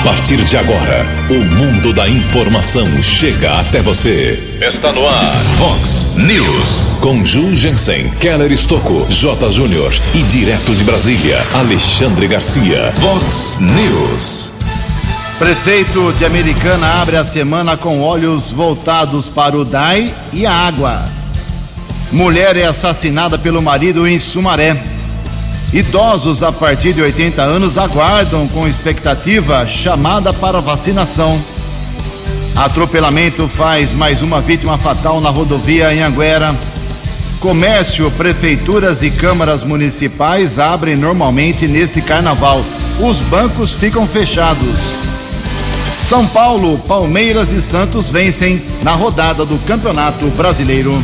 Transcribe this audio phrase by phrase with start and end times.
[0.00, 4.58] A partir de agora, o mundo da informação chega até você.
[4.66, 6.96] Está no ar, Fox News.
[7.02, 9.52] Com Ju Jensen, Keller Estocco, J.
[9.52, 12.90] Júnior e direto de Brasília, Alexandre Garcia.
[12.94, 14.52] Fox News.
[15.38, 21.04] Prefeito de Americana abre a semana com olhos voltados para o DAI e a água.
[22.10, 24.99] Mulher é assassinada pelo marido em Sumaré.
[25.72, 31.40] Idosos a partir de 80 anos aguardam com expectativa chamada para vacinação.
[32.56, 36.52] Atropelamento faz mais uma vítima fatal na rodovia em Anguera.
[37.38, 42.64] Comércio, prefeituras e câmaras municipais abrem normalmente neste carnaval.
[42.98, 44.96] Os bancos ficam fechados.
[45.96, 51.00] São Paulo, Palmeiras e Santos vencem na rodada do Campeonato Brasileiro.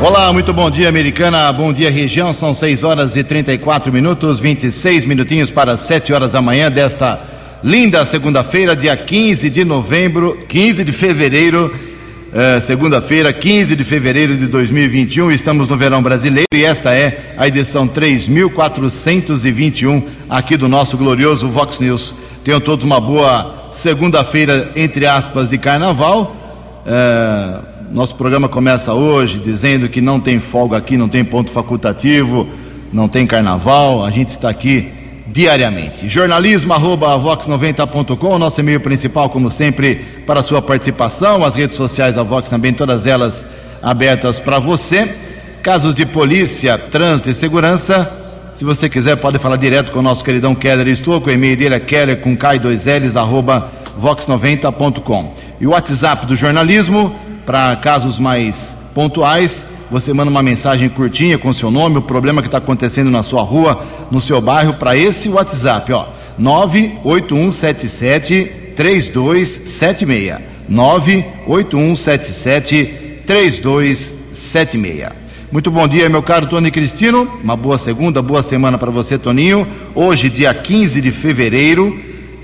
[0.00, 1.52] Olá, muito bom dia, americana.
[1.52, 2.32] Bom dia, região.
[2.32, 7.20] São 6 horas e 34 minutos, 26 minutinhos para 7 horas da manhã desta
[7.62, 14.46] linda segunda-feira, dia 15 de novembro, 15 de fevereiro, uh, segunda-feira, 15 de fevereiro de
[14.48, 15.30] 2021.
[15.30, 21.80] Estamos no verão brasileiro e esta é a edição 3421 aqui do nosso glorioso Vox
[21.80, 22.14] News.
[22.44, 26.36] Tenham todos uma boa segunda-feira, entre aspas, de carnaval.
[26.84, 32.44] Uh, nosso programa começa hoje dizendo que não tem folga aqui, não tem ponto facultativo,
[32.92, 34.04] não tem carnaval.
[34.04, 34.90] A gente está aqui
[35.28, 36.08] diariamente.
[36.08, 39.94] Jornalismo vox90.com, nosso e-mail principal, como sempre,
[40.26, 41.44] para sua participação.
[41.44, 43.46] As redes sociais da Vox também, todas elas
[43.80, 45.14] abertas para você.
[45.62, 48.10] Casos de polícia, trânsito e segurança.
[48.56, 51.28] Se você quiser, pode falar direto com o nosso queridão Keller Estouco.
[51.28, 53.70] O e-mail dele é keller com K2Ls, arroba
[54.00, 55.32] vox90.com.
[55.60, 57.14] E o WhatsApp do jornalismo,
[57.44, 62.48] para casos mais pontuais, você manda uma mensagem curtinha com seu nome, o problema que
[62.48, 66.06] está acontecendo na sua rua, no seu bairro, para esse WhatsApp, ó,
[66.38, 70.34] 98177 3276.
[70.68, 75.08] 98177 3276.
[75.52, 77.30] Muito bom dia, meu caro Tony Cristino.
[77.42, 79.64] Uma boa segunda, boa semana para você, Toninho.
[79.94, 81.96] Hoje, dia 15 de fevereiro,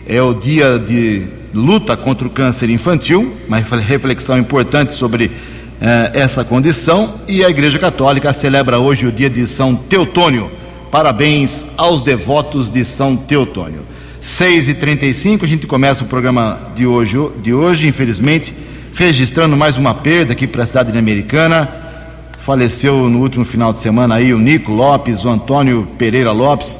[0.06, 5.30] é o dia de luta contra o câncer infantil, uma reflexão importante sobre
[5.80, 7.14] eh, essa condição.
[7.26, 10.50] E a Igreja Católica celebra hoje o dia de São Teotônio.
[10.90, 13.80] Parabéns aos devotos de São Teotônio.
[14.22, 18.54] 6h35, a gente começa o programa de hoje, de hoje, infelizmente,
[18.94, 21.68] registrando mais uma perda aqui para a cidade americana.
[22.38, 26.78] Faleceu no último final de semana aí o Nico Lopes, o Antônio Pereira Lopes,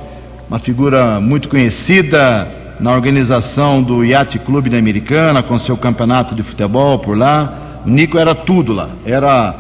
[0.48, 6.42] uma figura muito conhecida na organização do Yacht Clube da Americana, com seu campeonato de
[6.42, 7.82] futebol por lá.
[7.84, 8.88] O Nico era tudo lá.
[9.04, 9.54] Era,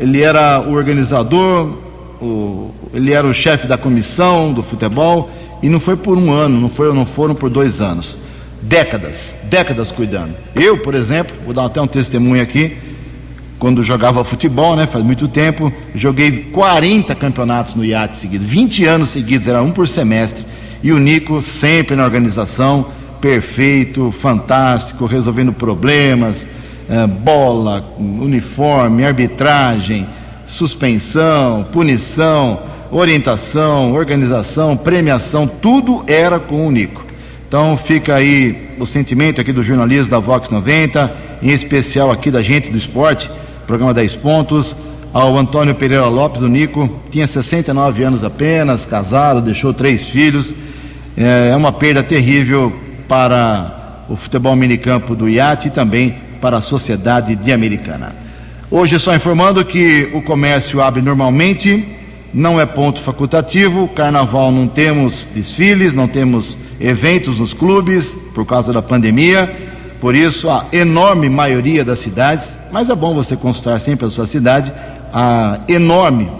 [0.00, 1.78] ele era o organizador,
[2.20, 5.30] o, ele era o chefe da comissão do futebol
[5.62, 8.18] e não foi por um ano, não, foi, não foram por dois anos.
[8.62, 10.34] Décadas, décadas cuidando.
[10.54, 12.76] Eu, por exemplo, vou dar até um testemunho aqui,
[13.58, 19.10] quando jogava futebol, né, faz muito tempo, joguei 40 campeonatos no iate seguido, 20 anos
[19.10, 20.44] seguidos, era um por semestre.
[20.82, 22.86] E o Nico sempre na organização,
[23.20, 26.48] perfeito, fantástico, resolvendo problemas,
[26.90, 30.08] é, bola, uniforme, arbitragem,
[30.44, 32.60] suspensão, punição,
[32.90, 37.04] orientação, organização, premiação, tudo era com o Nico.
[37.46, 42.42] Então fica aí o sentimento aqui do jornalismo da Vox 90, em especial aqui da
[42.42, 43.30] gente do esporte,
[43.68, 44.76] programa 10 pontos,
[45.12, 50.54] ao Antônio Pereira Lopes, o Nico, tinha 69 anos apenas, casado, deixou três filhos
[51.16, 52.72] é, é uma perda terrível
[53.08, 58.14] para o futebol minicampo do IAT e também para a sociedade de Americana.
[58.70, 61.86] Hoje só informando que o comércio abre normalmente,
[62.32, 68.72] não é ponto facultativo, carnaval não temos desfiles, não temos eventos nos clubes por causa
[68.72, 69.54] da pandemia,
[70.00, 74.26] por isso a enorme maioria das cidades, mas é bom você consultar sempre a sua
[74.26, 74.72] cidade,
[75.12, 76.30] a enorme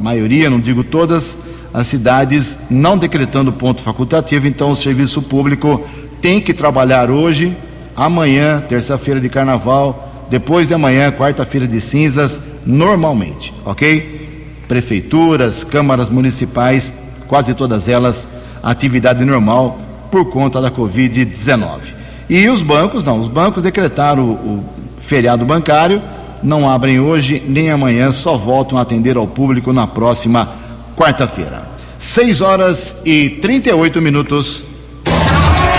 [0.00, 1.36] maioria, não digo todas,
[1.72, 5.84] as cidades não decretando ponto facultativo, então o serviço público
[6.20, 7.56] tem que trabalhar hoje,
[7.96, 14.62] amanhã, terça-feira de carnaval, depois de amanhã, quarta-feira de cinzas, normalmente, ok?
[14.68, 16.92] Prefeituras, câmaras municipais,
[17.26, 18.28] quase todas elas,
[18.62, 19.78] atividade normal
[20.10, 22.00] por conta da Covid-19.
[22.28, 24.64] E os bancos, não, os bancos decretaram o, o
[25.00, 26.00] feriado bancário,
[26.42, 30.59] não abrem hoje nem amanhã, só voltam a atender ao público na próxima
[31.00, 31.62] quarta-feira.
[31.98, 34.64] 6 horas e 38 minutos.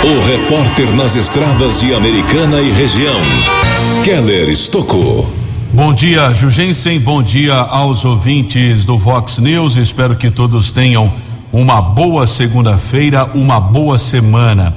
[0.03, 3.19] O repórter nas estradas de Americana e região,
[4.03, 5.31] Keller Estocou.
[5.71, 7.00] Bom dia, Jugensen.
[7.00, 9.77] Bom dia aos ouvintes do Vox News.
[9.77, 11.13] Espero que todos tenham
[11.53, 14.75] uma boa segunda-feira, uma boa semana.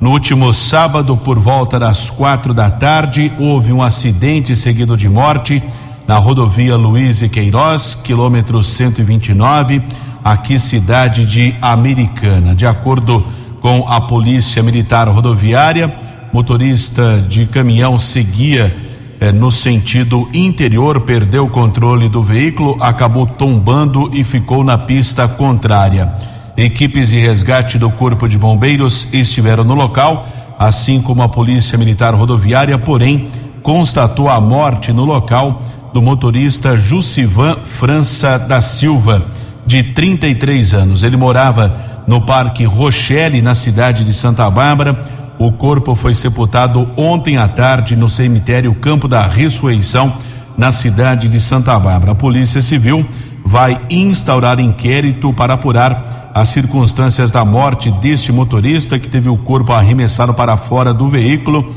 [0.00, 5.62] No último sábado, por volta das quatro da tarde, houve um acidente seguido de morte
[6.06, 9.82] na rodovia Luiz e Queiroz, quilômetro 129,
[10.24, 12.54] aqui cidade de Americana.
[12.54, 13.24] De acordo
[13.60, 15.94] com a Polícia Militar Rodoviária,
[16.32, 18.74] motorista de caminhão seguia
[19.20, 25.28] eh, no sentido interior, perdeu o controle do veículo, acabou tombando e ficou na pista
[25.28, 26.12] contrária.
[26.56, 30.26] Equipes de resgate do Corpo de Bombeiros estiveram no local,
[30.58, 33.28] assim como a Polícia Militar Rodoviária, porém,
[33.62, 39.22] constatou a morte no local do motorista Jussivan França da Silva,
[39.66, 41.02] de 33 anos.
[41.02, 44.98] Ele morava no Parque Rochelle, na cidade de Santa Bárbara.
[45.38, 50.12] O corpo foi sepultado ontem à tarde no cemitério Campo da Ressurreição,
[50.56, 52.12] na cidade de Santa Bárbara.
[52.12, 53.06] A Polícia Civil
[53.44, 59.72] vai instaurar inquérito para apurar as circunstâncias da morte deste motorista que teve o corpo
[59.72, 61.74] arremessado para fora do veículo.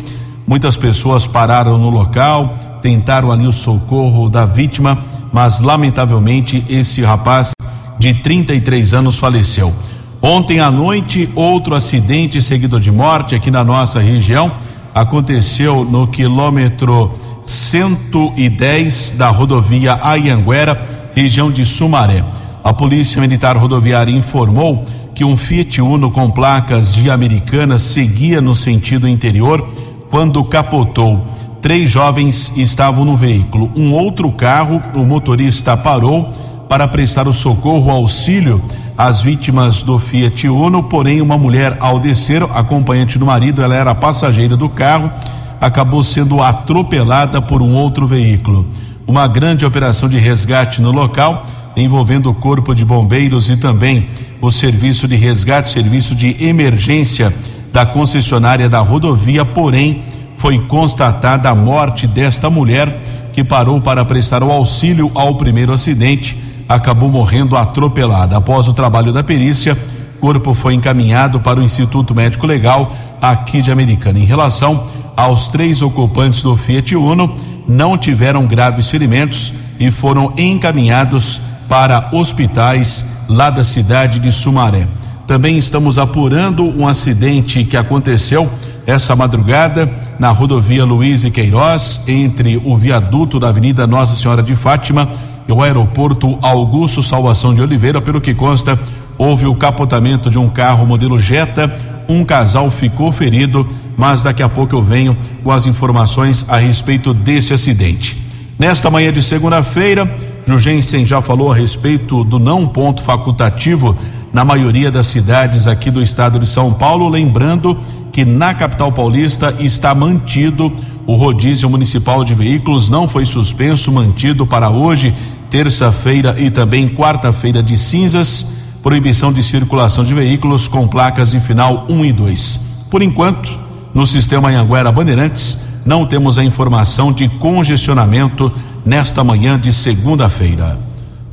[0.47, 5.03] Muitas pessoas pararam no local, tentaram ali o socorro da vítima,
[5.33, 7.51] mas lamentavelmente esse rapaz
[7.97, 9.73] de 33 anos faleceu.
[10.21, 14.51] Ontem à noite, outro acidente seguido de morte aqui na nossa região
[14.93, 17.11] aconteceu no quilômetro
[17.41, 22.23] 110 da rodovia Ayanguera, região de Sumaré.
[22.63, 24.85] A Polícia Militar Rodoviária informou
[25.15, 29.67] que um Fiat Uno com placas de Americana seguia no sentido interior
[30.11, 31.25] quando capotou.
[31.65, 33.71] Três jovens estavam no veículo.
[33.75, 36.31] Um outro carro, o motorista parou
[36.69, 38.61] para prestar o socorro auxílio
[38.95, 43.95] às vítimas do Fiat Uno, porém uma mulher ao descer, acompanhante do marido, ela era
[43.95, 45.11] passageira do carro,
[45.59, 48.67] acabou sendo atropelada por um outro veículo.
[49.07, 54.07] Uma grande operação de resgate no local envolvendo o Corpo de Bombeiros e também
[54.39, 57.33] o Serviço de Resgate, Serviço de Emergência
[57.73, 60.03] da concessionária da rodovia, porém
[60.35, 66.37] foi constatada a morte desta mulher que parou para prestar o auxílio ao primeiro acidente,
[66.69, 68.37] acabou morrendo atropelada.
[68.37, 69.77] Após o trabalho da perícia,
[70.17, 74.19] o corpo foi encaminhado para o Instituto Médico Legal aqui de Americana.
[74.19, 74.85] Em relação
[75.15, 77.35] aos três ocupantes do Fiat Uno,
[77.67, 84.87] não tiveram graves ferimentos e foram encaminhados para hospitais lá da cidade de Sumaré.
[85.27, 88.49] Também estamos apurando um acidente que aconteceu
[88.85, 94.55] essa madrugada na rodovia Luiz e Queiroz, entre o viaduto da Avenida Nossa Senhora de
[94.55, 95.09] Fátima
[95.47, 98.01] e o aeroporto Augusto Salvação de Oliveira.
[98.01, 98.79] Pelo que consta,
[99.17, 101.73] houve o capotamento de um carro modelo Jetta.
[102.07, 103.67] Um casal ficou ferido,
[103.97, 108.17] mas daqui a pouco eu venho com as informações a respeito desse acidente.
[108.57, 110.09] Nesta manhã de segunda-feira,
[110.45, 113.97] Jugensen já falou a respeito do não ponto facultativo
[114.31, 117.77] na maioria das cidades aqui do estado de São Paulo, lembrando
[118.15, 120.73] que na capital paulista está mantido
[121.05, 125.13] o rodízio municipal de veículos, não foi suspenso, mantido para hoje,
[125.49, 131.85] terça-feira e também quarta-feira de cinzas, proibição de circulação de veículos com placas de final
[131.89, 132.59] 1 e 2.
[132.89, 133.59] Por enquanto,
[133.93, 138.49] no sistema Anhanguera Bandeirantes, não temos a informação de congestionamento
[138.85, 140.79] nesta manhã de segunda-feira.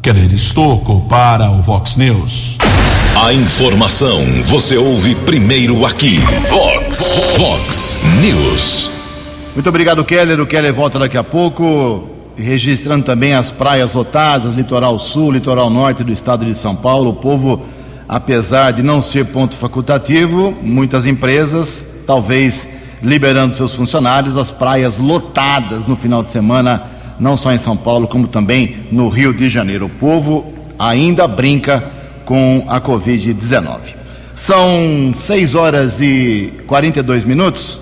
[0.03, 2.59] Keller Estocco para o Vox News.
[3.15, 6.19] A informação você ouve primeiro aqui.
[6.49, 8.91] Vox, Vox News.
[9.55, 10.41] Muito obrigado, Keller.
[10.41, 16.03] O Keller volta daqui a pouco, registrando também as praias lotadas, litoral sul, litoral norte
[16.03, 17.11] do estado de São Paulo.
[17.11, 17.63] O povo,
[18.09, 22.71] apesar de não ser ponto facultativo, muitas empresas, talvez
[23.03, 26.83] liberando seus funcionários, as praias lotadas no final de semana
[27.21, 29.85] não só em São Paulo, como também no Rio de Janeiro.
[29.85, 33.95] O povo ainda brinca com a Covid-19.
[34.35, 37.81] São 6 horas e 42 minutos.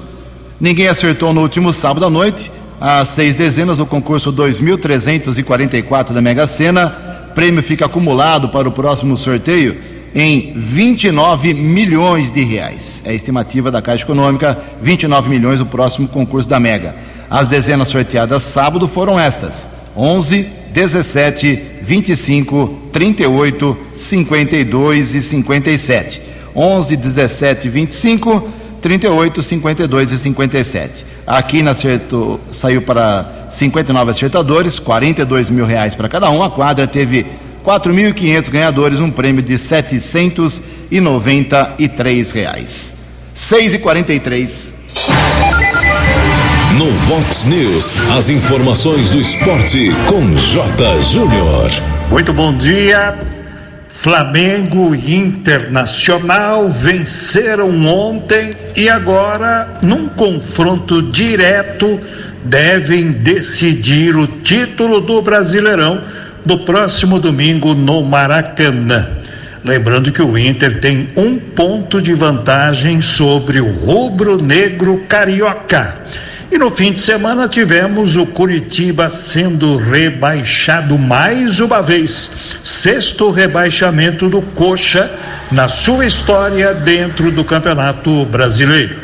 [0.61, 6.47] Ninguém acertou no último sábado à noite as seis dezenas do concurso 2.344 da Mega
[6.47, 6.88] Sena.
[7.35, 9.76] Prêmio fica acumulado para o próximo sorteio
[10.14, 13.02] em 29 milhões de reais.
[13.04, 16.97] É a estimativa da Caixa Econômica, 29 milhões o próximo concurso da Mega.
[17.28, 26.23] As dezenas sorteadas sábado foram estas: 11, 17, 25, 38, 52 e 57.
[26.55, 28.49] 11, 17, 25,
[28.81, 31.05] 38, 52 e 57.
[31.27, 31.75] Aqui na
[32.50, 36.43] saiu para 59 acertadores, 42 mil reais para cada um.
[36.43, 37.27] A quadra teve
[37.65, 42.95] 4.500 ganhadores, um prêmio de 793 reais.
[43.35, 44.80] 6 e 43.
[46.79, 51.03] No Vox News, as informações do esporte com J.
[51.03, 51.69] Júnior.
[52.09, 53.19] Muito bom dia.
[53.89, 62.00] Flamengo e Internacional venceram ontem e agora, num confronto direto,
[62.45, 66.00] devem decidir o título do Brasileirão
[66.47, 69.09] do próximo domingo no Maracanã.
[69.65, 75.99] Lembrando que o Inter tem um ponto de vantagem sobre o rubro-negro carioca.
[76.52, 82.28] E no fim de semana tivemos o Curitiba sendo rebaixado mais uma vez.
[82.64, 85.09] Sexto rebaixamento do Coxa
[85.52, 88.97] na sua história dentro do Campeonato Brasileiro.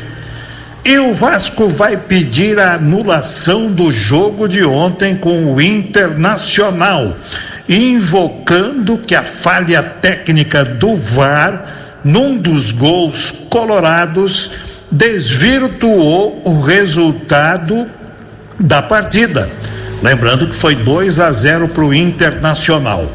[0.84, 7.16] E o Vasco vai pedir a anulação do jogo de ontem com o Internacional,
[7.68, 14.50] invocando que a falha técnica do VAR num dos gols colorados
[14.90, 17.88] desvirtuou o resultado
[18.58, 19.50] da partida.
[20.02, 23.10] Lembrando que foi 2 a 0 para o Internacional.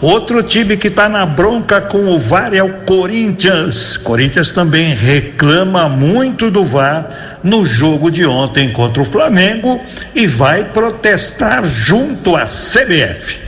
[0.00, 3.96] Outro time que está na bronca com o VAR é o Corinthians.
[3.96, 9.80] Corinthians também reclama muito do VAR no jogo de ontem contra o Flamengo
[10.14, 13.38] e vai protestar junto à CBF.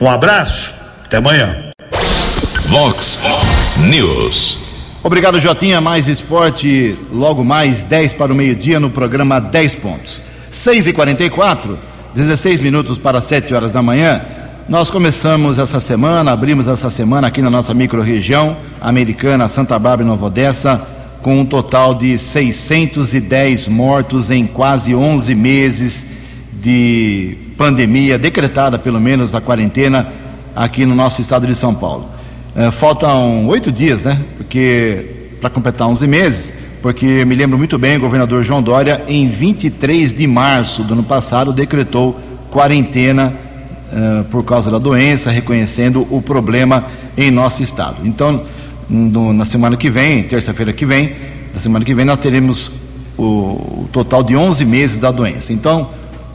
[0.00, 0.72] Um abraço,
[1.04, 1.72] até amanhã.
[2.68, 3.18] Vox
[3.78, 4.67] News.
[5.02, 5.80] Obrigado, Jotinha.
[5.80, 10.20] Mais esporte, logo mais 10 para o meio-dia no programa 10 pontos.
[10.50, 11.78] 6 e 44
[12.14, 14.20] 16 minutos para 7 horas da manhã.
[14.68, 20.06] Nós começamos essa semana, abrimos essa semana aqui na nossa microrregião americana, Santa Bárbara e
[20.06, 20.82] Nova Odessa,
[21.22, 26.06] com um total de 610 mortos em quase 11 meses
[26.52, 30.08] de pandemia, decretada pelo menos a quarentena
[30.56, 32.17] aqui no nosso estado de São Paulo.
[32.58, 34.18] É, faltam oito dias, né?
[34.36, 39.28] Porque para completar 11 meses, porque me lembro muito bem, o governador João Dória, em
[39.28, 42.18] 23 de março do ano passado, decretou
[42.50, 43.32] quarentena
[43.92, 46.84] uh, por causa da doença, reconhecendo o problema
[47.16, 47.98] em nosso estado.
[48.02, 48.42] Então,
[48.90, 51.12] no, na semana que vem, terça-feira que vem,
[51.54, 52.72] na semana que vem, nós teremos
[53.16, 55.52] o, o, total de 11 meses da doença.
[55.52, 55.90] Então,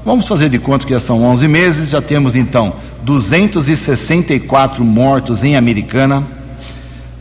[0.06, 2.72] vamos fazer de conta que já são 11 meses, já temos então
[3.04, 6.24] 264 mortos em Americana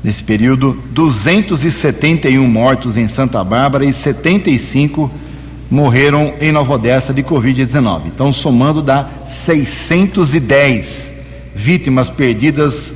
[0.02, 5.10] nesse período, 271 mortos em Santa Bárbara e 75
[5.70, 8.02] morreram em Nova Odessa de Covid-19.
[8.06, 11.14] Então, somando, dá 610
[11.54, 12.94] vítimas perdidas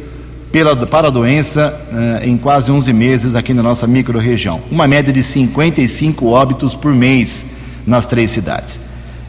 [0.51, 4.61] pela, para a doença eh, em quase 11 meses aqui na nossa microrregião.
[4.71, 7.47] Uma média de 55 óbitos por mês
[7.87, 8.81] nas três cidades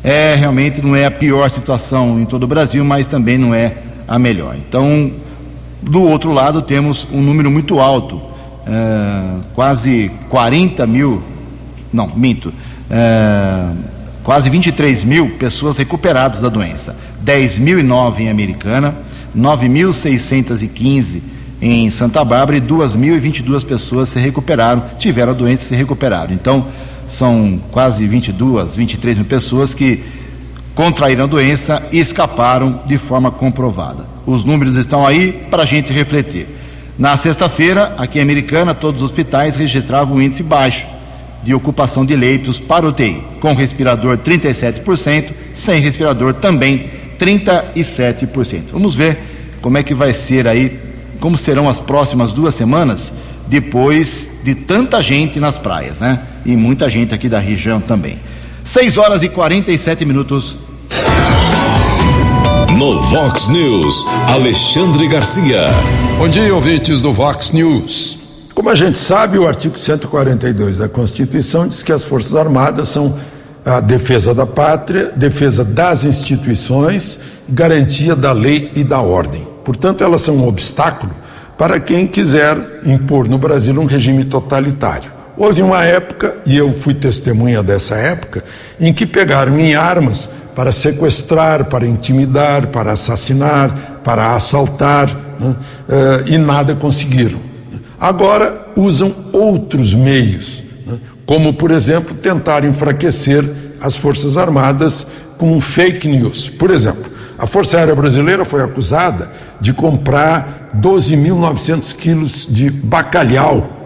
[0.04, 3.74] é realmente não é a pior situação em todo o Brasil, mas também não é
[4.08, 4.56] a melhor.
[4.56, 5.12] Então,
[5.82, 8.22] do outro lado, temos um número muito alto,
[8.66, 11.22] é, quase 40 mil,
[11.92, 12.54] não, minto,
[12.90, 13.70] é,
[14.24, 16.96] quase 23 mil pessoas recuperadas da doença.
[17.26, 18.96] 10.009 em Americana,
[19.36, 21.22] 9.615
[21.62, 26.34] em Santa Bárbara e 2.022 pessoas se recuperaram, tiveram a doença e se recuperaram.
[26.34, 26.68] Então,
[27.08, 30.04] são quase 22, 23 mil pessoas que
[30.76, 34.06] contraíram a doença e escaparam de forma comprovada.
[34.26, 36.48] Os números estão aí para a gente refletir.
[37.00, 40.88] Na sexta-feira, aqui em Americana, todos os hospitais registravam um índice baixo
[41.44, 48.72] de ocupação de leitos para UTI, com respirador 37%, sem respirador também 37%.
[48.72, 49.18] Vamos ver
[49.62, 50.80] como é que vai ser aí,
[51.20, 53.14] como serão as próximas duas semanas
[53.48, 56.20] depois de tanta gente nas praias, né?
[56.48, 58.18] E muita gente aqui da região também.
[58.64, 60.58] 6 horas e 47 minutos.
[62.80, 65.66] No Vox News, Alexandre Garcia.
[66.18, 68.20] Bom dia, ouvintes do Vox News.
[68.56, 73.20] Como a gente sabe, o artigo 142 da Constituição diz que as Forças Armadas são
[73.66, 79.46] a defesa da pátria, defesa das instituições, garantia da lei e da ordem.
[79.66, 81.12] Portanto, elas são um obstáculo
[81.58, 85.17] para quem quiser impor no Brasil um regime totalitário.
[85.38, 88.44] Houve uma época, e eu fui testemunha dessa época,
[88.80, 95.56] em que pegaram em armas para sequestrar, para intimidar, para assassinar, para assaltar, né?
[95.88, 97.40] uh, e nada conseguiram.
[98.00, 100.98] Agora usam outros meios, né?
[101.28, 103.46] como, por exemplo, tentar enfraquecer
[103.80, 105.06] as Forças Armadas
[105.38, 106.50] com fake news.
[106.50, 109.30] Por exemplo, a Força Aérea Brasileira foi acusada
[109.62, 113.77] de comprar 12.900 quilos de bacalhau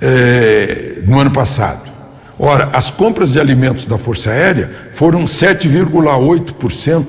[0.00, 1.90] é, no ano passado.
[2.38, 7.04] Ora, as compras de alimentos da Força Aérea foram 7,8%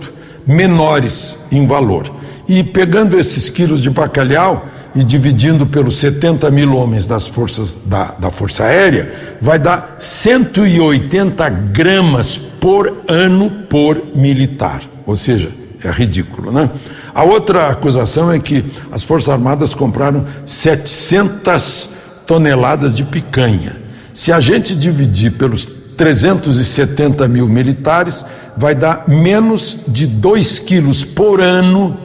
[0.46, 2.10] menores em valor.
[2.48, 4.66] E pegando esses quilos de bacalhau
[4.96, 11.50] e dividindo pelos 70 mil homens das forças da, da Força Aérea, vai dar 180
[11.50, 15.50] gramas por ano por militar ou seja,
[15.84, 16.70] é ridículo, né?
[17.16, 21.92] A outra acusação é que as Forças Armadas compraram 700
[22.28, 23.78] toneladas de picanha.
[24.14, 28.24] Se a gente dividir pelos 370 mil militares,
[28.56, 31.98] vai dar menos de 2 quilos por ano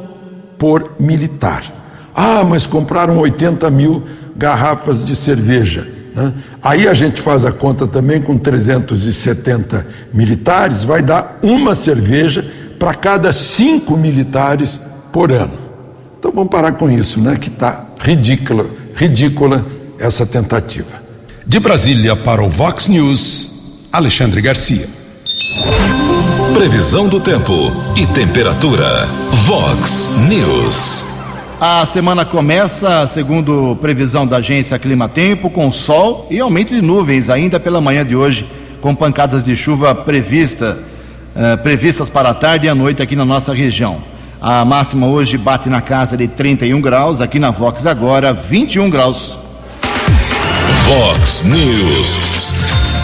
[0.58, 1.64] por militar.
[2.14, 4.04] Ah, mas compraram 80 mil
[4.36, 5.88] garrafas de cerveja.
[6.14, 6.32] Né?
[6.62, 12.44] Aí a gente faz a conta também com 370 militares, vai dar uma cerveja
[12.78, 14.78] para cada cinco militares
[15.12, 15.58] por ano.
[16.18, 17.36] Então vamos parar com isso, né?
[17.36, 19.64] Que está ridícula, ridícula
[20.02, 21.00] essa tentativa.
[21.46, 24.88] De Brasília para o Vox News, Alexandre Garcia.
[26.52, 27.52] Previsão do tempo
[27.96, 29.06] e temperatura.
[29.44, 31.04] Vox News.
[31.60, 37.30] A semana começa, segundo previsão da agência Clima Tempo, com sol e aumento de nuvens
[37.30, 38.44] ainda pela manhã de hoje,
[38.80, 40.78] com pancadas de chuva prevista,
[41.36, 44.02] eh, previstas para a tarde e a noite aqui na nossa região.
[44.40, 49.41] A máxima hoje bate na casa de 31 graus, aqui na Vox agora 21 graus.
[50.62, 52.16] Vox News.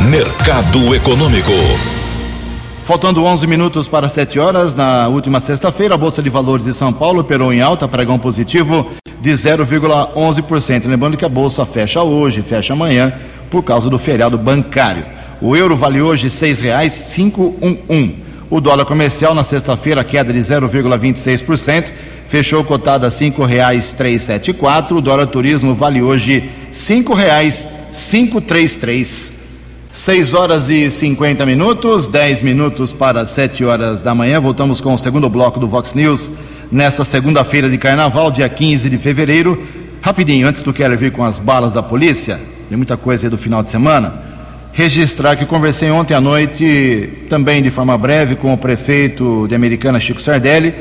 [0.09, 1.53] Mercado Econômico.
[2.83, 6.93] Faltando 11 minutos para 7 horas, na última sexta-feira, a Bolsa de Valores de São
[6.93, 8.87] Paulo operou em alta, pregão positivo
[9.21, 10.87] de 0,11%.
[10.87, 13.13] Lembrando que a Bolsa fecha hoje, fecha amanhã,
[13.51, 15.05] por causa do feriado bancário.
[15.41, 18.28] O euro vale hoje R$ 6,511.
[18.51, 21.93] O dólar comercial na sexta-feira, queda de 0,26%,
[22.27, 24.97] fechou cotado a R$ 5,374.
[24.97, 29.35] O dólar turismo vale hoje R$ 5,533.
[29.91, 34.41] 6 horas e 50 minutos, 10 minutos para 7 horas da manhã.
[34.41, 36.31] Voltamos com o segundo bloco do Vox News
[36.73, 39.63] nesta segunda-feira de carnaval, dia 15 de fevereiro.
[40.01, 42.41] Rapidinho, antes do Keller vir com as balas da polícia,
[42.71, 44.28] tem muita coisa aí do final de semana.
[44.73, 49.99] Registrar que conversei ontem à noite, também de forma breve, com o prefeito de Americana,
[49.99, 50.75] Chico Sardelli,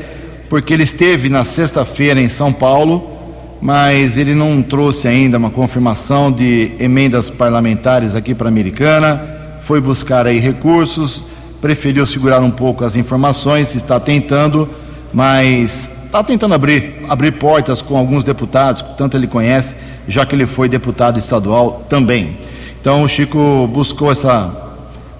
[0.48, 3.18] porque ele esteve na sexta-feira em São Paulo
[3.60, 9.20] mas ele não trouxe ainda uma confirmação de emendas parlamentares aqui para Americana,
[9.60, 11.24] foi buscar aí recursos,
[11.60, 14.68] preferiu segurar um pouco as informações, está tentando,
[15.12, 20.46] mas está tentando abrir, abrir portas com alguns deputados, tanto ele conhece, já que ele
[20.46, 22.36] foi deputado estadual também.
[22.80, 24.50] Então o Chico buscou essa,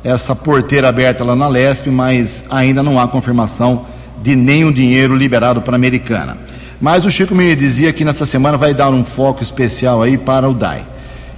[0.04, 3.84] essa porteira aberta lá na Lesp, mas ainda não há confirmação
[4.22, 6.36] de nenhum dinheiro liberado para a Americana.
[6.80, 10.48] Mas o Chico me dizia que nessa semana vai dar um foco especial aí para
[10.48, 10.82] o DAI.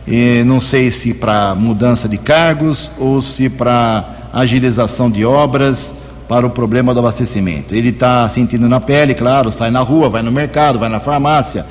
[0.07, 5.97] E não sei se para mudança de cargos ou se para agilização de obras
[6.29, 7.75] para o problema do abastecimento.
[7.75, 11.65] Ele está sentindo na pele, claro, sai na rua, vai no mercado, vai na farmácia.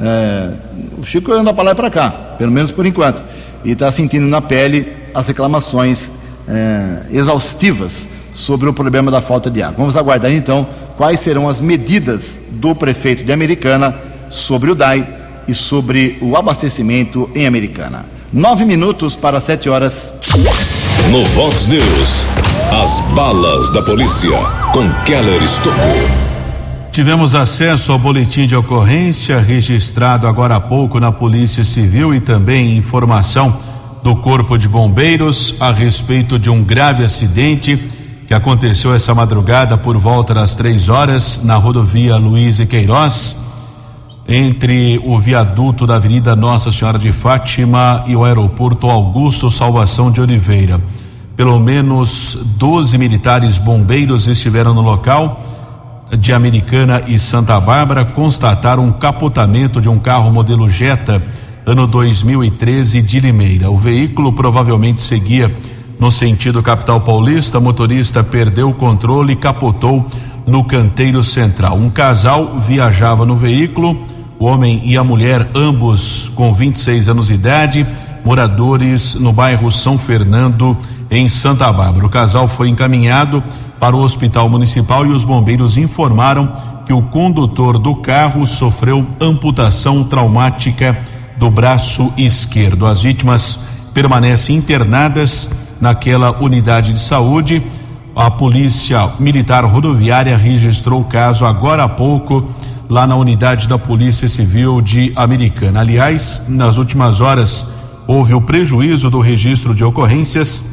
[0.00, 0.50] É,
[0.98, 3.22] o Chico anda para lá e para cá, pelo menos por enquanto.
[3.64, 6.12] E está sentindo na pele as reclamações
[6.48, 9.76] é, exaustivas sobre o problema da falta de água.
[9.78, 10.66] Vamos aguardar então
[10.96, 13.94] quais serão as medidas do prefeito de Americana
[14.28, 15.06] sobre o DAI
[15.48, 18.04] e sobre o abastecimento em Americana.
[18.32, 20.14] Nove minutos para sete horas.
[21.10, 22.26] No Vox News,
[22.82, 24.36] as balas da polícia
[24.72, 26.25] com Keller Estocou.
[26.96, 32.74] Tivemos acesso ao boletim de ocorrência registrado agora há pouco na Polícia Civil e também
[32.74, 33.54] informação
[34.02, 37.76] do Corpo de Bombeiros a respeito de um grave acidente
[38.26, 43.36] que aconteceu essa madrugada por volta das três horas na rodovia Luiz e Queiroz,
[44.26, 50.22] entre o viaduto da Avenida Nossa Senhora de Fátima e o aeroporto Augusto Salvação de
[50.22, 50.80] Oliveira.
[51.36, 55.55] Pelo menos 12 militares bombeiros estiveram no local
[56.18, 61.22] de Americana e Santa Bárbara, constataram um capotamento de um carro modelo Jetta,
[61.64, 63.70] ano 2013, de Limeira.
[63.70, 65.50] O veículo provavelmente seguia
[65.98, 70.06] no sentido capital paulista, motorista perdeu o controle e capotou
[70.46, 71.76] no canteiro central.
[71.76, 74.04] Um casal viajava no veículo,
[74.38, 77.86] o homem e a mulher, ambos com 26 anos de idade,
[78.24, 80.76] moradores no bairro São Fernando,
[81.10, 82.06] em Santa Bárbara.
[82.06, 83.42] O casal foi encaminhado
[83.78, 86.50] para o hospital municipal e os bombeiros informaram
[86.86, 90.96] que o condutor do carro sofreu amputação traumática
[91.36, 92.86] do braço esquerdo.
[92.86, 93.60] As vítimas
[93.92, 97.62] permanecem internadas naquela unidade de saúde.
[98.14, 102.48] A Polícia Militar Rodoviária registrou o caso agora há pouco
[102.88, 105.80] lá na unidade da Polícia Civil de Americana.
[105.80, 107.68] Aliás, nas últimas horas
[108.06, 110.64] houve o prejuízo do registro de ocorrências,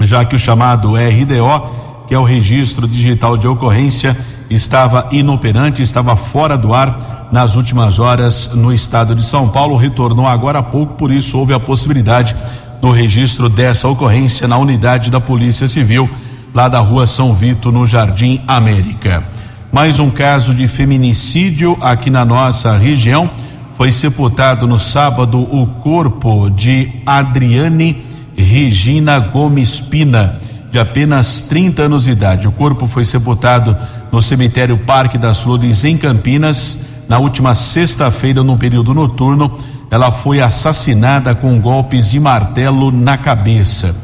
[0.00, 4.16] já que o chamado RDO, que é o registro digital de ocorrência,
[4.48, 10.26] estava inoperante, estava fora do ar nas últimas horas no estado de São Paulo, retornou
[10.26, 12.36] agora há pouco, por isso houve a possibilidade
[12.80, 16.08] do registro dessa ocorrência na unidade da Polícia Civil,
[16.54, 19.24] lá da rua São Vito, no Jardim América.
[19.72, 23.28] Mais um caso de feminicídio aqui na nossa região.
[23.76, 28.02] Foi sepultado no sábado o corpo de Adriane
[28.34, 30.40] Regina Gomes Pina,
[30.76, 32.46] de apenas 30 anos de idade.
[32.46, 33.74] O corpo foi sepultado
[34.12, 39.56] no cemitério Parque das Flores, em Campinas, na última sexta-feira, no período noturno.
[39.90, 43.96] Ela foi assassinada com golpes de martelo na cabeça.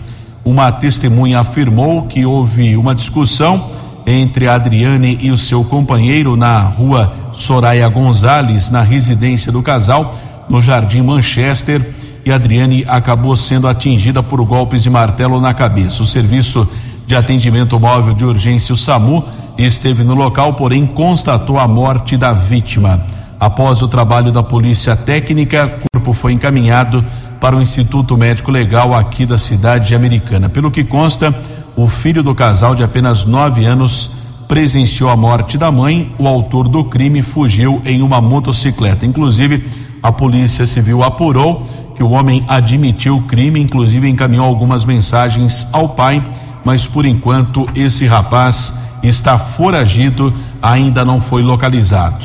[0.42, 3.70] Uma testemunha afirmou que houve uma discussão
[4.06, 10.62] entre Adriane e o seu companheiro na rua Soraya Gonzalez, na residência do casal, no
[10.62, 11.86] Jardim Manchester,
[12.24, 16.02] e Adriane acabou sendo atingida por golpes de martelo na cabeça.
[16.02, 16.68] O serviço
[17.06, 19.24] de atendimento móvel de urgência, o SAMU,
[19.58, 23.04] esteve no local, porém constatou a morte da vítima.
[23.38, 27.04] Após o trabalho da polícia técnica, o corpo foi encaminhado
[27.40, 30.48] para o Instituto Médico Legal aqui da cidade americana.
[30.48, 31.34] Pelo que consta,
[31.74, 34.10] o filho do casal de apenas nove anos
[34.46, 36.14] presenciou a morte da mãe.
[36.18, 39.04] O autor do crime fugiu em uma motocicleta.
[39.04, 39.64] Inclusive,
[40.02, 45.90] a Polícia Civil apurou que o homem admitiu o crime, inclusive encaminhou algumas mensagens ao
[45.90, 46.22] pai,
[46.64, 52.24] mas por enquanto esse rapaz está foragido, ainda não foi localizado.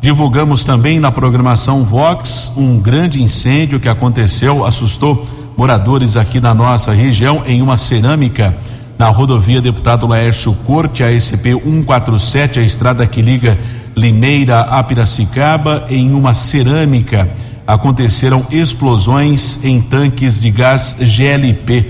[0.00, 5.26] Divulgamos também na programação Vox um grande incêndio que aconteceu, assustou
[5.56, 8.56] moradores aqui da nossa região em uma cerâmica
[8.96, 13.58] na rodovia Deputado Laércio Corte, a SP 147, a estrada que liga
[13.96, 17.28] Limeira a Piracicaba, em uma cerâmica
[17.68, 21.84] aconteceram explosões em tanques de gás GLP.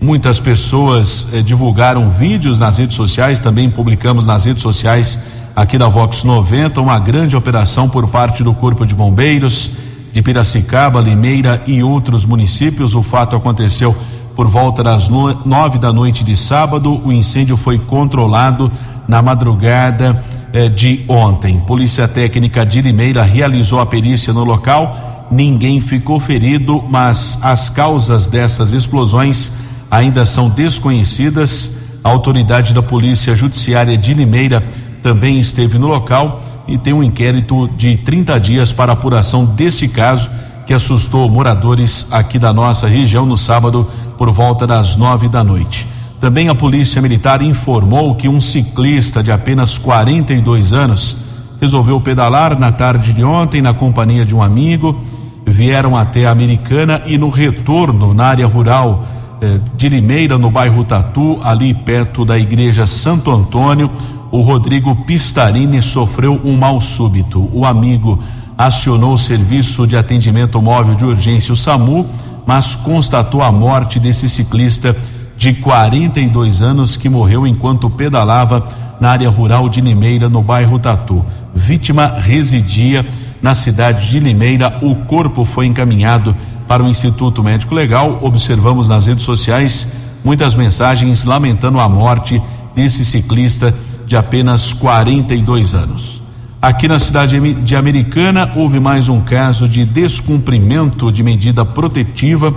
[0.00, 5.16] Muitas pessoas eh, divulgaram vídeos nas redes sociais, também publicamos nas redes sociais
[5.54, 9.70] aqui da Vox 90, uma grande operação por parte do Corpo de Bombeiros
[10.12, 12.96] de Piracicaba, Limeira e outros municípios.
[12.96, 13.96] O fato aconteceu
[14.34, 17.00] por volta das nove da noite de sábado.
[17.04, 18.70] O incêndio foi controlado
[19.06, 20.20] na madrugada
[20.54, 21.58] eh, de ontem.
[21.58, 25.26] Polícia Técnica de Limeira realizou a perícia no local.
[25.28, 29.52] Ninguém ficou ferido, mas as causas dessas explosões
[29.90, 31.76] ainda são desconhecidas.
[32.04, 34.62] A autoridade da Polícia Judiciária de Limeira
[35.02, 40.30] também esteve no local e tem um inquérito de 30 dias para apuração deste caso
[40.68, 45.93] que assustou moradores aqui da nossa região no sábado por volta das nove da noite.
[46.24, 51.18] Também a Polícia Militar informou que um ciclista de apenas 42 anos
[51.60, 55.04] resolveu pedalar na tarde de ontem na companhia de um amigo.
[55.44, 59.04] Vieram até a Americana e no retorno na área rural
[59.42, 63.90] eh, de Limeira, no bairro Tatu, ali perto da igreja Santo Antônio,
[64.30, 67.50] o Rodrigo Pistarini sofreu um mal súbito.
[67.52, 68.18] O amigo
[68.56, 72.06] acionou o serviço de atendimento móvel de urgência, o SAMU,
[72.46, 74.96] mas constatou a morte desse ciclista
[75.44, 78.66] de 42 anos que morreu enquanto pedalava
[78.98, 81.22] na área rural de Limeira, no bairro Tatu.
[81.54, 83.04] Vítima residia
[83.42, 84.78] na cidade de Limeira.
[84.80, 86.34] O corpo foi encaminhado
[86.66, 88.20] para o Instituto Médico Legal.
[88.22, 89.92] Observamos nas redes sociais
[90.24, 92.40] muitas mensagens lamentando a morte
[92.74, 93.74] desse ciclista
[94.06, 96.22] de apenas 42 anos.
[96.62, 102.54] Aqui na cidade de Americana houve mais um caso de descumprimento de medida protetiva,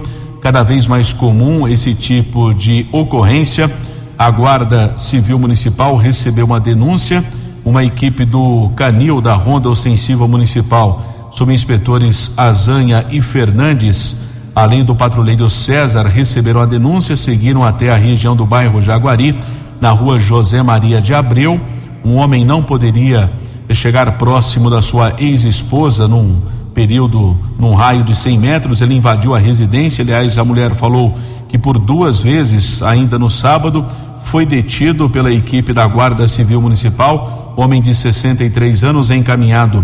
[0.47, 3.69] cada vez mais comum esse tipo de ocorrência.
[4.17, 7.21] A Guarda Civil Municipal recebeu uma denúncia,
[7.65, 14.15] uma equipe do Canil da Ronda Ostensiva Municipal, subinspetores Azanha e Fernandes,
[14.55, 19.37] além do patrulheiro César, receberam a denúncia, seguiram até a região do bairro Jaguari,
[19.81, 21.59] na rua José Maria de Abreu.
[22.05, 23.29] Um homem não poderia
[23.73, 26.41] chegar próximo da sua ex-esposa num
[26.77, 30.03] período, num raio de 100 metros, ele invadiu a residência.
[30.03, 31.17] Aliás, a mulher falou
[31.49, 33.83] que por duas vezes, ainda no sábado,
[34.23, 37.55] foi detido pela equipe da Guarda Civil Municipal.
[37.57, 39.83] Homem de 63 anos, encaminhado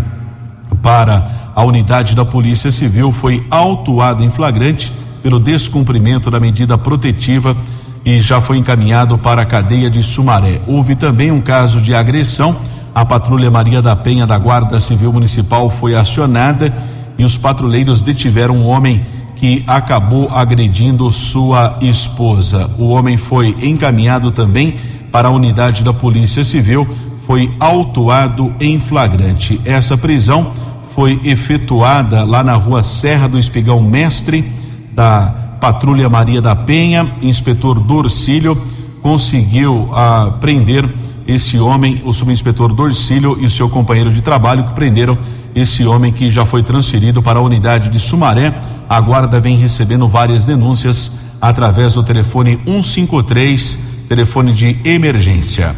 [0.80, 7.56] para a unidade da Polícia Civil, foi autuado em flagrante pelo descumprimento da medida protetiva
[8.04, 10.60] e já foi encaminhado para a cadeia de Sumaré.
[10.64, 12.54] Houve também um caso de agressão
[12.94, 16.72] a patrulha Maria da Penha da Guarda Civil Municipal foi acionada
[17.18, 19.04] e os patrulheiros detiveram um homem
[19.34, 22.70] que acabou agredindo sua esposa.
[22.78, 24.76] O homem foi encaminhado também
[25.10, 26.86] para a unidade da Polícia Civil,
[27.26, 29.60] foi autuado em flagrante.
[29.64, 30.52] Essa prisão
[30.94, 34.52] foi efetuada lá na rua Serra do Espigão Mestre,
[34.92, 37.12] da Patrulha Maria da Penha.
[37.20, 38.56] Inspetor Dorcílio
[39.02, 40.88] conseguiu ah, prender
[41.26, 45.16] esse homem, o subinspetor Dorcílio e o seu companheiro de trabalho que prenderam
[45.54, 48.52] esse homem que já foi transferido para a unidade de Sumaré.
[48.88, 55.74] A guarda vem recebendo várias denúncias através do telefone 153, telefone de emergência.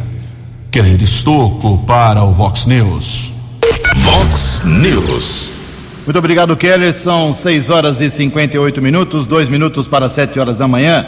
[0.71, 3.31] Keller Estocco para o Vox News.
[3.97, 5.51] Vox News.
[6.05, 6.93] Muito obrigado, Keller.
[6.93, 11.05] São 6 horas e 58 minutos, dois minutos para 7 horas da manhã.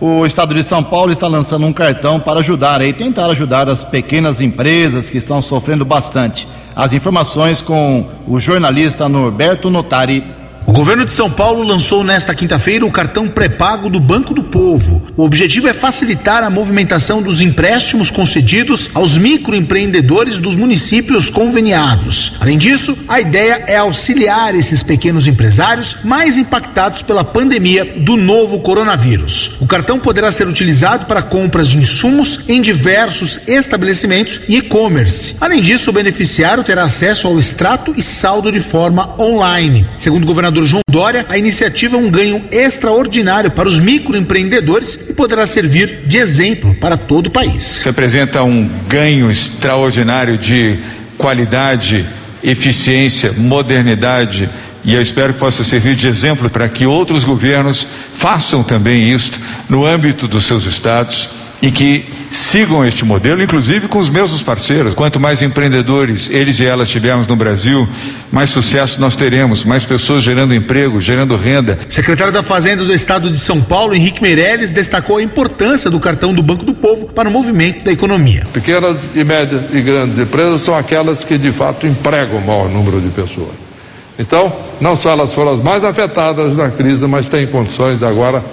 [0.00, 3.84] O estado de São Paulo está lançando um cartão para ajudar e tentar ajudar as
[3.84, 6.48] pequenas empresas que estão sofrendo bastante.
[6.74, 10.24] As informações com o jornalista Norberto Notari.
[10.66, 15.02] O governo de São Paulo lançou nesta quinta-feira o cartão pré-pago do Banco do Povo.
[15.16, 22.34] O objetivo é facilitar a movimentação dos empréstimos concedidos aos microempreendedores dos municípios conveniados.
[22.40, 28.60] Além disso, a ideia é auxiliar esses pequenos empresários mais impactados pela pandemia do novo
[28.60, 29.52] coronavírus.
[29.60, 35.36] O cartão poderá ser utilizado para compras de insumos em diversos estabelecimentos e e-commerce.
[35.40, 39.86] Além disso, o beneficiário terá acesso ao extrato e saldo de forma online.
[39.96, 44.98] Segundo o governador governador João Dória, a iniciativa é um ganho extraordinário para os microempreendedores
[45.08, 47.80] e poderá servir de exemplo para todo o país.
[47.84, 50.78] Representa um ganho extraordinário de
[51.16, 52.06] qualidade,
[52.42, 54.48] eficiência, modernidade
[54.84, 57.86] e eu espero que possa servir de exemplo para que outros governos
[58.16, 63.98] façam também isto no âmbito dos seus estados e que sigam este modelo, inclusive com
[63.98, 64.94] os mesmos parceiros.
[64.94, 67.86] Quanto mais empreendedores eles e elas tivermos no Brasil,
[68.30, 71.78] mais sucesso nós teremos, mais pessoas gerando emprego, gerando renda.
[71.88, 76.32] Secretário da Fazenda do Estado de São Paulo, Henrique Meirelles, destacou a importância do cartão
[76.32, 78.46] do Banco do Povo para o movimento da economia.
[78.52, 83.00] Pequenas e médias e grandes empresas são aquelas que de fato empregam o maior número
[83.00, 83.70] de pessoas.
[84.18, 88.44] Então, não só elas foram as mais afetadas na crise, mas têm condições agora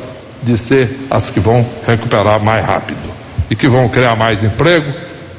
[0.43, 2.99] de ser as que vão recuperar mais rápido
[3.49, 4.93] e que vão criar mais emprego,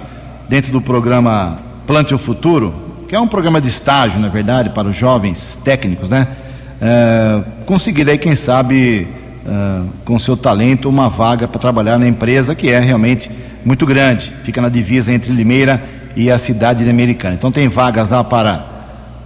[0.49, 2.73] dentro do programa Plante o Futuro,
[3.07, 6.27] que é um programa de estágio, na verdade, para os jovens técnicos, né?
[6.81, 12.55] É, conseguir aí, quem sabe, uh, com seu talento uma vaga para trabalhar na empresa
[12.55, 13.31] que é realmente
[13.65, 15.83] muito grande, fica na divisa entre Limeira
[16.17, 17.35] e a cidade de Americana.
[17.35, 18.65] Então tem vagas lá para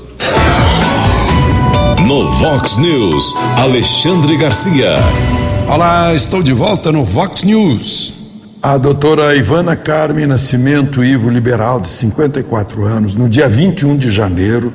[2.06, 4.96] No Vox News, Alexandre Garcia.
[5.66, 8.12] Olá, estou de volta no Vox News.
[8.62, 14.74] A doutora Ivana Carmen Nascimento Ivo Liberal, de 54 anos, no dia 21 de janeiro,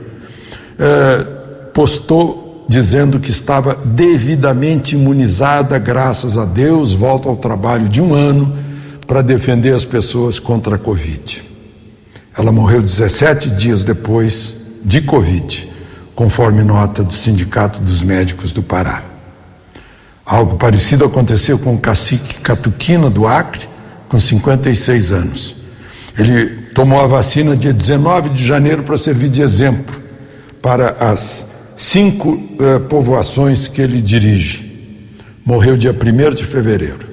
[0.79, 1.27] eh,
[1.71, 8.58] postou dizendo que estava devidamente imunizada, graças a Deus, volta ao trabalho de um ano
[9.06, 11.43] para defender as pessoas contra a Covid.
[12.38, 15.71] Ela morreu 17 dias depois de Covid,
[16.15, 19.04] conforme nota do Sindicato dos Médicos do Pará.
[20.25, 23.69] Algo parecido aconteceu com o cacique Catuquina do Acre,
[24.10, 25.56] com 56 anos.
[26.17, 29.95] Ele tomou a vacina dia 19 de janeiro para servir de exemplo
[30.62, 34.74] para as cinco eh, povoações que ele dirige.
[35.46, 37.08] Morreu dia 1 de fevereiro.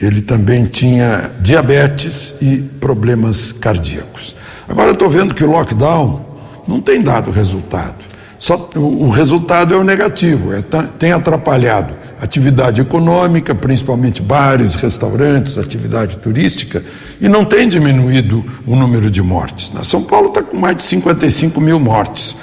[0.00, 4.36] Ele também tinha diabetes e problemas cardíacos.
[4.68, 6.24] Agora estou vendo que o lockdown
[6.68, 8.04] não tem dado resultado.
[8.38, 10.62] Só, o, o resultado é o negativo, é,
[10.98, 16.82] tem atrapalhado atividade econômica, principalmente bares, restaurantes, atividade turística,
[17.20, 19.70] e não tem diminuído o número de mortes.
[19.70, 19.82] Né?
[19.84, 22.34] São Paulo está com mais de 55 mil mortes.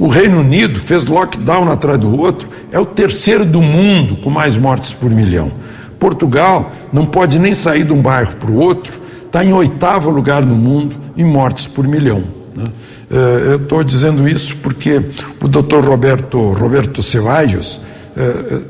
[0.00, 4.56] O Reino Unido fez lockdown atrás do outro, é o terceiro do mundo com mais
[4.56, 5.52] mortes por milhão.
[5.98, 10.44] Portugal não pode nem sair de um bairro para o outro, está em oitavo lugar
[10.44, 12.24] no mundo em mortes por milhão.
[12.56, 12.64] Né?
[13.10, 15.02] Eh, eu estou dizendo isso porque
[15.38, 17.78] o doutor Roberto, Roberto Ceballos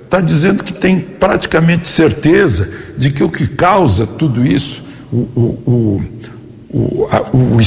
[0.05, 6.03] está dizendo que tem praticamente certeza de que o que causa tudo isso, o, o,
[6.69, 7.61] o, o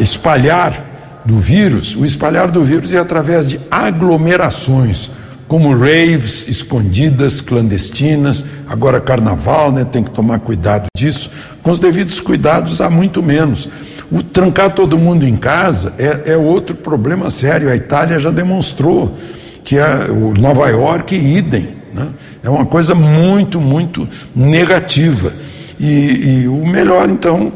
[0.00, 0.89] espalhar
[1.24, 5.10] do vírus, o espalhar do vírus é através de aglomerações,
[5.46, 11.30] como raves escondidas, clandestinas, agora carnaval, né, tem que tomar cuidado disso,
[11.62, 13.68] com os devidos cuidados há muito menos.
[14.10, 19.16] O trancar todo mundo em casa é, é outro problema sério, a Itália já demonstrou
[19.64, 21.68] que é o Nova York idem.
[21.94, 22.08] Né?
[22.42, 25.32] É uma coisa muito, muito negativa.
[25.78, 27.52] E, e, o melhor, então,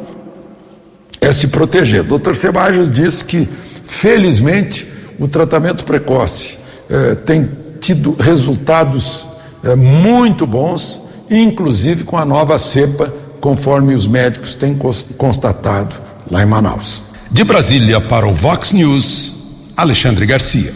[1.24, 2.02] é se proteger.
[2.02, 3.48] O doutor Sebajos diz que,
[3.86, 4.86] felizmente,
[5.18, 6.56] o tratamento precoce
[6.90, 7.48] eh, tem
[7.80, 9.26] tido resultados
[9.62, 14.78] é, muito bons, inclusive com a nova cepa, conforme os médicos têm
[15.18, 15.94] constatado
[16.30, 17.02] lá em Manaus.
[17.30, 20.72] De Brasília para o Vox News, Alexandre Garcia.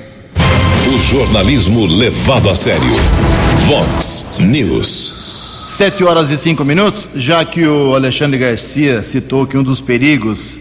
[0.87, 2.83] O jornalismo levado a sério.
[3.67, 5.18] Vox News.
[5.69, 10.59] Sete horas e cinco minutos, já que o Alexandre Garcia citou que um dos perigos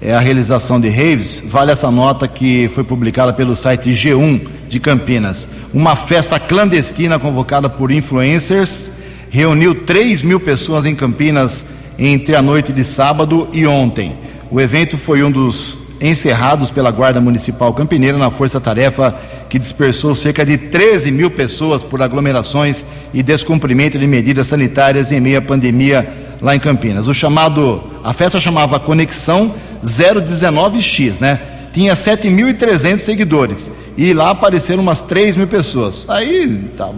[0.00, 4.80] é a realização de raves, vale essa nota que foi publicada pelo site G1 de
[4.80, 5.46] Campinas.
[5.74, 8.92] Uma festa clandestina convocada por influencers
[9.28, 11.66] reuniu 3 mil pessoas em Campinas
[11.98, 14.16] entre a noite de sábado e ontem.
[14.50, 19.14] O evento foi um dos encerrados pela Guarda Municipal Campineira na força-tarefa
[19.48, 25.20] que dispersou cerca de 13 mil pessoas por aglomerações e descumprimento de medidas sanitárias em
[25.20, 26.06] meio à pandemia
[26.40, 27.08] lá em Campinas.
[27.08, 31.40] O chamado, a festa chamava Conexão 019X, né?
[31.72, 36.06] Tinha 7.300 seguidores e lá apareceram umas 3 mil pessoas.
[36.08, 36.90] Aí tá,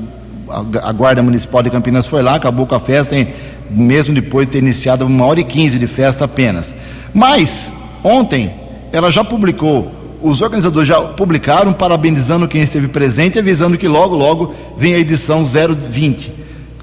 [0.48, 3.28] a, Guarda Municipal de Campinas foi lá, acabou com a festa, hein,
[3.70, 6.74] mesmo depois de ter iniciado uma hora e quinze de festa apenas.
[7.12, 7.72] Mas
[8.04, 8.52] ontem
[8.92, 14.16] ela já publicou, os organizadores já publicaram parabenizando quem esteve presente e avisando que logo,
[14.16, 16.32] logo vem a edição 020.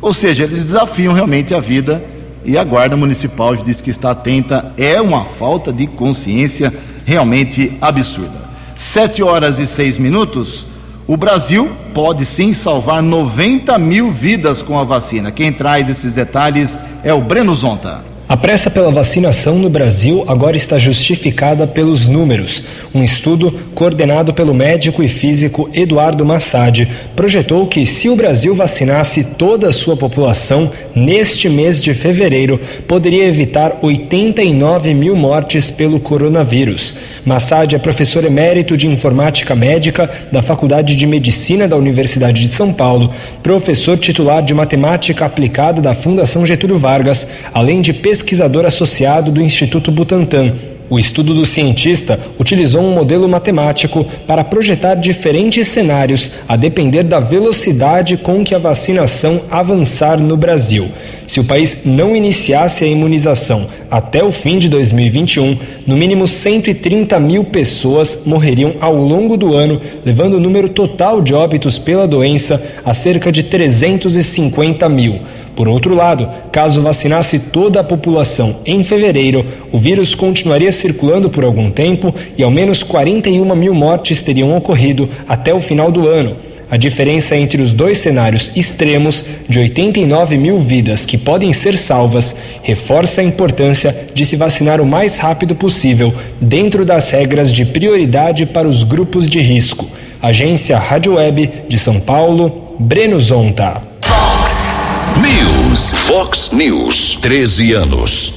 [0.01, 2.03] Ou seja, eles desafiam realmente a vida
[2.45, 4.71] e a Guarda Municipal diz que está atenta.
[4.77, 6.71] É uma falta de consciência
[7.05, 8.45] realmente absurda.
[8.75, 10.67] Sete horas e seis minutos.
[11.07, 15.31] O Brasil pode sim salvar 90 mil vidas com a vacina.
[15.31, 18.14] Quem traz esses detalhes é o Breno Zonta.
[18.35, 22.63] A pressa pela vacinação no Brasil agora está justificada pelos números.
[22.93, 29.35] Um estudo coordenado pelo médico e físico Eduardo Massad projetou que, se o Brasil vacinasse
[29.35, 36.95] toda a sua população neste mês de fevereiro, poderia evitar 89 mil mortes pelo coronavírus.
[37.25, 42.71] Massad é professor emérito de informática médica da Faculdade de Medicina da Universidade de São
[42.73, 48.24] Paulo, professor titular de matemática aplicada da Fundação Getúlio Vargas, além de pesquisador
[48.65, 50.53] associado do Instituto Butantan.
[50.87, 57.19] O estudo do cientista utilizou um modelo matemático para projetar diferentes cenários a depender da
[57.19, 60.87] velocidade com que a vacinação avançar no Brasil.
[61.25, 65.57] Se o país não iniciasse a imunização até o fim de 2021,
[65.87, 71.33] no mínimo 130 mil pessoas morreriam ao longo do ano, levando o número total de
[71.33, 75.19] óbitos pela doença a cerca de 350 mil.
[75.55, 81.45] Por outro lado, caso vacinasse toda a população em fevereiro, o vírus continuaria circulando por
[81.45, 86.35] algum tempo e ao menos 41 mil mortes teriam ocorrido até o final do ano.
[86.69, 92.37] A diferença entre os dois cenários extremos, de 89 mil vidas que podem ser salvas,
[92.63, 98.45] reforça a importância de se vacinar o mais rápido possível, dentro das regras de prioridade
[98.47, 99.87] para os grupos de risco.
[100.21, 103.84] Agência Rádio Web de São Paulo, Breno Zonta.
[105.75, 105.91] News.
[105.91, 107.17] Fox News.
[107.21, 108.33] 13 anos.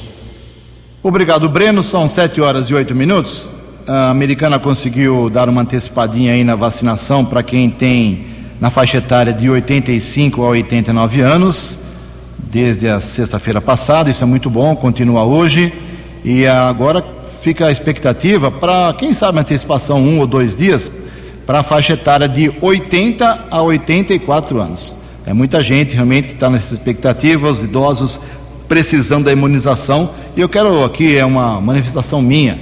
[1.01, 1.81] Obrigado, Breno.
[1.81, 3.47] São 7 horas e 8 minutos.
[3.87, 8.25] A americana conseguiu dar uma antecipadinha aí na vacinação para quem tem
[8.59, 11.79] na faixa etária de 85 a 89 anos,
[12.37, 14.09] desde a sexta-feira passada.
[14.09, 15.73] Isso é muito bom, continua hoje.
[16.25, 17.01] E agora
[17.41, 20.91] fica a expectativa para, quem sabe, antecipação um ou dois dias
[21.45, 24.99] para a faixa etária de 80 a 84 anos.
[25.25, 28.19] É muita gente realmente que está nessa expectativa, os idosos
[28.67, 30.11] precisando da imunização.
[30.35, 32.57] E eu quero aqui, é uma manifestação minha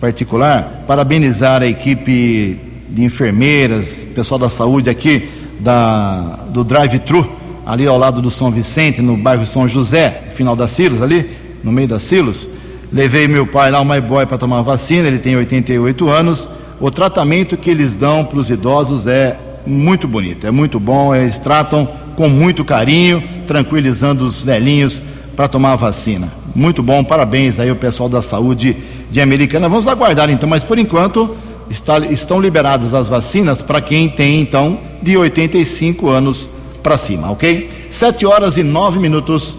[0.00, 2.58] particular, parabenizar a equipe
[2.88, 5.28] de enfermeiras, pessoal da saúde aqui
[5.60, 7.30] da, do drive-thru,
[7.66, 11.30] ali ao lado do São Vicente, no bairro São José, final da Silos, ali,
[11.62, 12.50] no meio da Silos.
[12.92, 16.48] Levei meu pai lá, o My Boy, para tomar vacina, ele tem 88 anos.
[16.80, 21.38] O tratamento que eles dão para os idosos é muito bonito, é muito bom, eles
[21.38, 25.00] tratam com muito carinho, tranquilizando os velhinhos
[25.36, 26.28] para tomar a vacina.
[26.54, 28.76] Muito bom, parabéns aí ao pessoal da saúde
[29.10, 29.68] de Americana.
[29.68, 31.36] Vamos aguardar então, mas por enquanto
[31.70, 36.50] está, estão liberadas as vacinas para quem tem então de 85 anos
[36.82, 37.70] para cima, ok?
[37.88, 39.56] 7 horas e 9 minutos.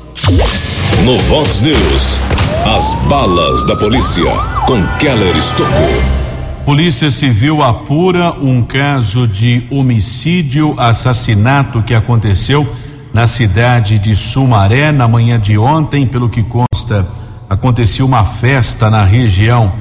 [1.04, 2.20] No Vox News,
[2.66, 4.32] as balas da polícia
[4.68, 6.21] com Keller Estocou.
[6.66, 12.68] Polícia Civil apura um caso de homicídio, assassinato que aconteceu
[13.12, 16.06] na cidade de Sumaré na manhã de ontem.
[16.06, 17.08] Pelo que consta,
[17.50, 19.74] aconteceu uma festa na região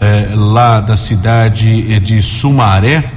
[0.00, 3.10] eh, lá da cidade de Sumaré,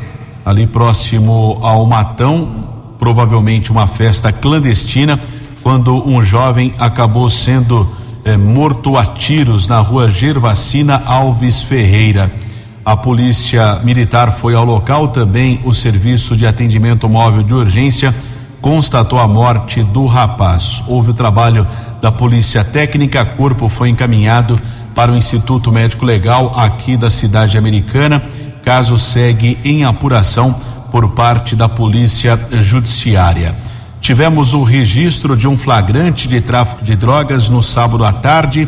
[0.44, 5.20] ali próximo ao Matão, provavelmente uma festa clandestina,
[5.62, 7.88] quando um jovem acabou sendo
[8.26, 12.43] eh, morto a tiros na rua Gervacina Alves Ferreira.
[12.86, 18.14] A polícia militar foi ao local, também o serviço de atendimento móvel de urgência
[18.62, 20.84] constatou a morte do rapaz.
[20.86, 21.66] Houve o trabalho
[22.02, 24.60] da polícia técnica, corpo foi encaminhado
[24.94, 28.22] para o Instituto Médico Legal aqui da cidade americana.
[28.64, 30.54] Caso segue em apuração
[30.92, 33.56] por parte da Polícia Judiciária.
[34.02, 38.68] Tivemos o registro de um flagrante de tráfico de drogas no sábado à tarde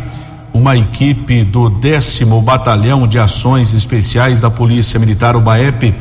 [0.55, 5.93] uma equipe do décimo batalhão de ações especiais da Polícia Militar, o BAEP,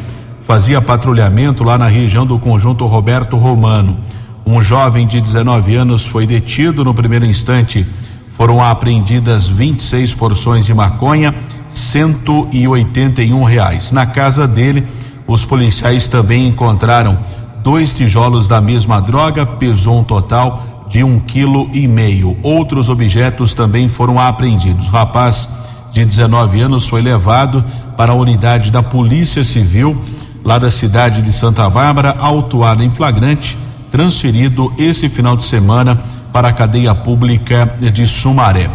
[0.43, 3.99] fazia patrulhamento lá na região do conjunto Roberto Romano.
[4.47, 7.85] Um jovem de 19 anos foi detido no primeiro instante.
[8.29, 11.35] Foram apreendidas 26 porções de maconha,
[11.67, 13.91] 181 reais.
[13.91, 14.87] Na casa dele,
[15.27, 17.19] os policiais também encontraram
[17.65, 22.37] dois tijolos da mesma droga, pesou um total de um quilo e meio.
[22.41, 24.87] Outros objetos também foram apreendidos.
[24.87, 25.49] O rapaz
[25.93, 27.65] de 19 anos foi levado
[27.97, 30.01] para a unidade da Polícia Civil
[30.45, 33.59] lá da cidade de Santa Bárbara, autuado em flagrante,
[33.91, 36.01] transferido esse final de semana
[36.33, 38.71] para a cadeia pública de Sumaré.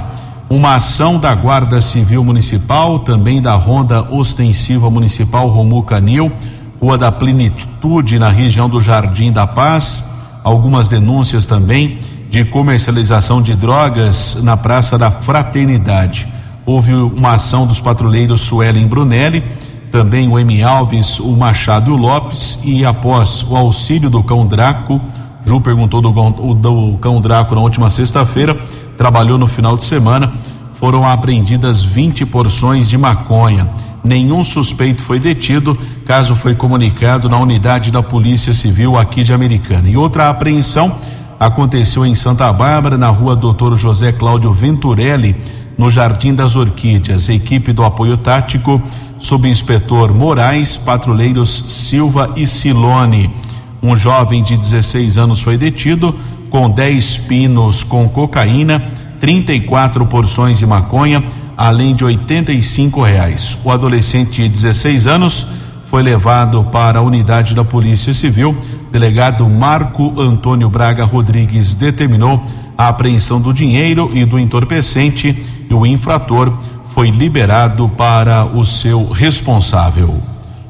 [0.50, 6.30] Uma ação da Guarda Civil Municipal, também da Ronda Ostensiva Municipal Romu Canil,
[6.82, 10.04] Rua da Plenitude, na região do Jardim da Paz.
[10.44, 11.98] Algumas denúncias também
[12.30, 16.28] de comercialização de drogas na Praça da Fraternidade.
[16.66, 19.44] Houve uma ação dos patrulheiros Suelen Brunelli,
[19.92, 20.62] também o M.
[20.64, 25.02] Alves, o Machado o Lopes, e após o auxílio do cão Draco,
[25.44, 28.56] Ju perguntou do, do cão Draco na última sexta-feira,
[28.96, 30.32] trabalhou no final de semana,
[30.76, 33.68] foram apreendidas 20 porções de maconha.
[34.04, 39.90] Nenhum suspeito foi detido, caso foi comunicado na unidade da Polícia Civil aqui de Americana.
[39.90, 40.96] E outra apreensão
[41.40, 45.36] aconteceu em Santa Bárbara, na rua Doutor José Cláudio Venturelli,
[45.78, 47.30] no Jardim das Orquídeas.
[47.30, 48.82] equipe do apoio tático,
[49.18, 53.30] subinspetor Moraes, patrulheiros Silva e Silone.
[53.82, 56.14] Um jovem de 16 anos foi detido
[56.50, 58.84] com 10 pinos com cocaína,
[59.22, 61.24] 34 porções de maconha,
[61.56, 63.58] além de 85 reais.
[63.64, 65.48] O adolescente de 16 anos
[65.88, 68.56] foi levado para a unidade da Polícia Civil
[68.92, 72.44] delegado Marco Antônio Braga Rodrigues determinou
[72.78, 75.36] a apreensão do dinheiro e do entorpecente
[75.70, 76.54] e o infrator
[76.94, 80.20] foi liberado para o seu responsável.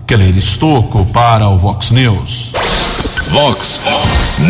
[0.05, 2.51] Keller Estocco para o Vox News.
[3.30, 3.82] Vox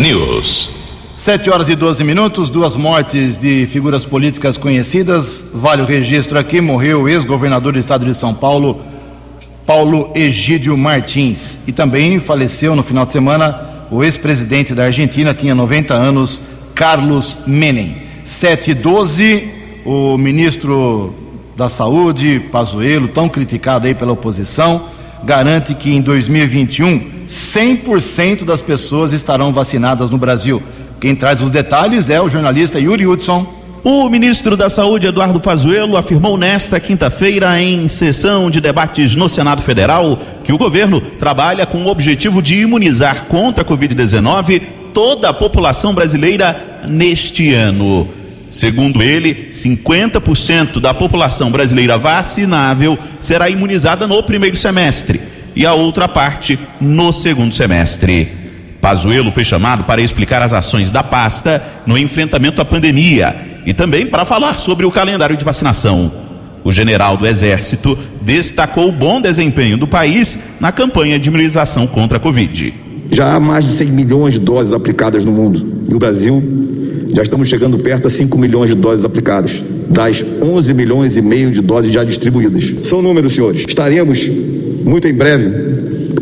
[0.02, 0.70] News.
[1.14, 5.52] Sete horas e 12 minutos, duas mortes de figuras políticas conhecidas.
[5.54, 8.82] Vale o registro aqui: morreu o ex-governador do estado de São Paulo,
[9.70, 11.60] Paulo Egídio Martins.
[11.68, 16.42] E também faleceu no final de semana o ex-presidente da Argentina, tinha 90 anos,
[16.74, 17.98] Carlos Menem.
[18.24, 19.48] 7 e 12,
[19.86, 21.14] o ministro
[21.56, 24.86] da Saúde, Pazuello, tão criticado aí pela oposição,
[25.24, 30.64] garante que em 2021 100% das pessoas estarão vacinadas no Brasil.
[31.00, 33.59] Quem traz os detalhes é o jornalista Yuri Hudson.
[33.84, 39.62] O ministro da Saúde, Eduardo Pazuello, afirmou nesta quinta-feira, em sessão de debates no Senado
[39.62, 44.62] Federal, que o governo trabalha com o objetivo de imunizar contra a Covid-19
[44.94, 48.10] toda a população brasileira neste ano.
[48.52, 55.22] Segundo ele, 50% da população brasileira vacinável será imunizada no primeiro semestre
[55.56, 58.28] e a outra parte no segundo semestre.
[58.82, 64.06] Pazuello foi chamado para explicar as ações da pasta no enfrentamento à pandemia e também
[64.06, 66.12] para falar sobre o calendário de vacinação.
[66.64, 72.18] O general do Exército destacou o bom desempenho do país na campanha de imunização contra
[72.18, 72.74] a Covid.
[73.12, 76.44] Já há mais de 100 milhões de doses aplicadas no mundo e o Brasil
[77.16, 81.50] já estamos chegando perto a 5 milhões de doses aplicadas, das 11 milhões e meio
[81.50, 82.72] de doses já distribuídas.
[82.84, 83.66] São números, senhores.
[83.68, 84.30] Estaremos
[84.86, 85.50] muito em breve,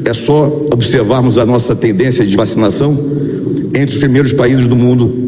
[0.06, 2.98] é só observarmos a nossa tendência de vacinação
[3.74, 5.27] entre os primeiros países do mundo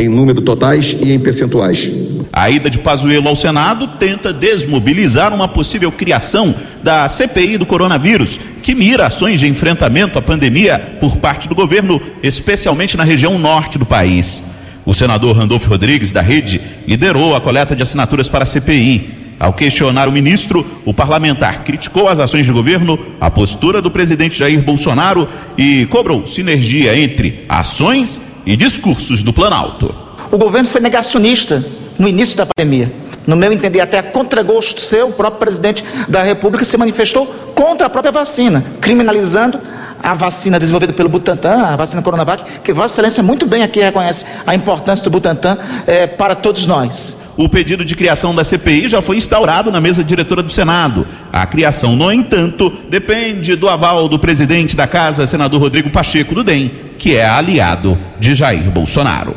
[0.00, 1.92] em número totais e em percentuais.
[2.32, 8.40] A ida de Pazuello ao Senado tenta desmobilizar uma possível criação da CPI do coronavírus,
[8.62, 13.78] que mira ações de enfrentamento à pandemia por parte do governo, especialmente na região norte
[13.78, 14.52] do país.
[14.86, 19.10] O senador Randolfo Rodrigues, da Rede, liderou a coleta de assinaturas para a CPI.
[19.38, 24.38] Ao questionar o ministro, o parlamentar criticou as ações de governo, a postura do presidente
[24.38, 29.94] Jair Bolsonaro e cobrou sinergia entre ações e discursos do Planalto.
[30.30, 31.64] O governo foi negacionista
[31.98, 32.92] no início da pandemia.
[33.26, 37.86] No meu entender, até a contragosto seu, o próprio presidente da República se manifestou contra
[37.86, 39.60] a própria vacina, criminalizando
[40.02, 44.24] a vacina desenvolvida pelo Butantan, a vacina Coronavac, que Vossa Excelência muito bem aqui reconhece
[44.46, 47.34] a importância do Butantan é, para todos nós.
[47.36, 51.06] O pedido de criação da CPI já foi instaurado na mesa diretora do Senado.
[51.32, 56.42] A criação, no entanto, depende do aval do presidente da casa, senador Rodrigo Pacheco do
[56.42, 56.70] DEM,
[57.00, 59.34] que é aliado de Jair Bolsonaro.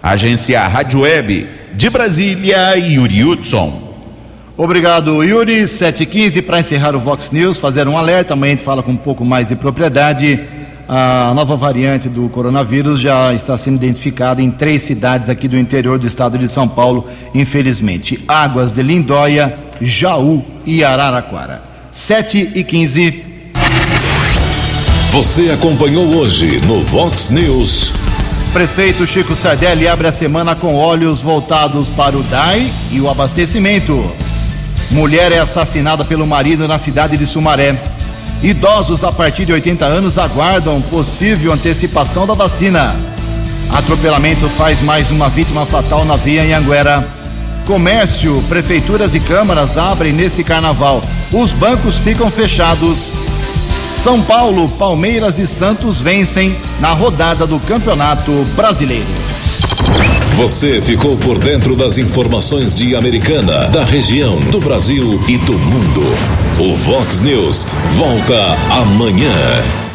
[0.00, 1.44] Agência Rádio Web
[1.74, 3.82] de Brasília, Yuri Hudson.
[4.56, 5.62] Obrigado, Yuri.
[5.62, 8.34] 7h15 para encerrar o Vox News, fazer um alerta.
[8.34, 10.38] Amanhã a gente fala com um pouco mais de propriedade.
[10.88, 15.98] A nova variante do coronavírus já está sendo identificada em três cidades aqui do interior
[15.98, 18.24] do estado de São Paulo, infelizmente.
[18.28, 21.62] Águas de Lindóia, Jaú e Araraquara.
[21.90, 23.29] 7 e 15.
[25.12, 27.92] Você acompanhou hoje no Vox News.
[28.52, 34.08] Prefeito Chico Sardelli abre a semana com olhos voltados para o DAI e o abastecimento.
[34.88, 37.76] Mulher é assassinada pelo marido na cidade de Sumaré.
[38.40, 42.94] Idosos a partir de 80 anos aguardam possível antecipação da vacina.
[43.68, 47.04] Atropelamento faz mais uma vítima fatal na via em Anguera.
[47.66, 51.02] Comércio, prefeituras e câmaras abrem neste carnaval.
[51.32, 53.16] Os bancos ficam fechados.
[53.90, 59.04] São Paulo, Palmeiras e Santos vencem na rodada do Campeonato Brasileiro.
[60.36, 66.02] Você ficou por dentro das informações de Americana, da região, do Brasil e do mundo.
[66.60, 67.66] O Vox News
[67.96, 69.89] volta amanhã.